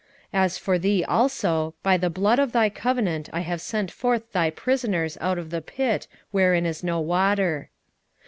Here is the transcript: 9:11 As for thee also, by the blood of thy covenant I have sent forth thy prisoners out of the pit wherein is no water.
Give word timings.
9:11 0.33 0.39
As 0.39 0.57
for 0.57 0.79
thee 0.79 1.03
also, 1.05 1.75
by 1.83 1.95
the 1.95 2.09
blood 2.09 2.39
of 2.39 2.53
thy 2.53 2.69
covenant 2.71 3.29
I 3.31 3.41
have 3.41 3.61
sent 3.61 3.91
forth 3.91 4.31
thy 4.31 4.49
prisoners 4.49 5.15
out 5.21 5.37
of 5.37 5.51
the 5.51 5.61
pit 5.61 6.07
wherein 6.31 6.65
is 6.65 6.83
no 6.83 6.99
water. 6.99 7.69